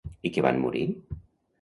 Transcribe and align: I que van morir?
I 0.29 0.31
que 0.37 0.45
van 0.47 0.63
morir? 0.65 0.83